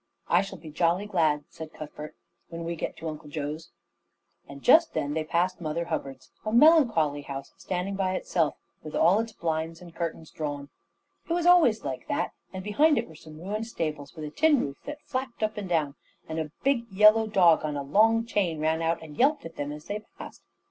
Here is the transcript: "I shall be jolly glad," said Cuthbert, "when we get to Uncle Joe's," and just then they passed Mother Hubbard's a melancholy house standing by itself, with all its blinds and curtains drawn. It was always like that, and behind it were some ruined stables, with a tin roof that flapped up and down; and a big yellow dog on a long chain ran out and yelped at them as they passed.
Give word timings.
"I 0.29 0.41
shall 0.41 0.57
be 0.57 0.71
jolly 0.71 1.05
glad," 1.05 1.43
said 1.51 1.73
Cuthbert, 1.75 2.15
"when 2.49 2.63
we 2.63 2.75
get 2.75 2.97
to 2.97 3.07
Uncle 3.07 3.29
Joe's," 3.29 3.69
and 4.49 4.63
just 4.63 4.95
then 4.95 5.13
they 5.13 5.23
passed 5.23 5.61
Mother 5.61 5.85
Hubbard's 5.85 6.31
a 6.43 6.51
melancholy 6.51 7.21
house 7.21 7.53
standing 7.57 7.95
by 7.95 8.15
itself, 8.15 8.55
with 8.81 8.95
all 8.95 9.19
its 9.19 9.31
blinds 9.33 9.79
and 9.79 9.93
curtains 9.93 10.31
drawn. 10.31 10.69
It 11.29 11.33
was 11.33 11.45
always 11.45 11.83
like 11.83 12.07
that, 12.07 12.31
and 12.51 12.63
behind 12.63 12.97
it 12.97 13.07
were 13.07 13.13
some 13.13 13.39
ruined 13.39 13.67
stables, 13.67 14.15
with 14.15 14.25
a 14.25 14.31
tin 14.31 14.59
roof 14.59 14.77
that 14.85 15.03
flapped 15.05 15.43
up 15.43 15.55
and 15.55 15.69
down; 15.69 15.93
and 16.27 16.39
a 16.39 16.49
big 16.63 16.91
yellow 16.91 17.27
dog 17.27 17.63
on 17.63 17.77
a 17.77 17.83
long 17.83 18.25
chain 18.25 18.59
ran 18.59 18.81
out 18.81 19.03
and 19.03 19.17
yelped 19.17 19.45
at 19.45 19.55
them 19.55 19.71
as 19.71 19.85
they 19.85 20.03
passed. 20.17 20.41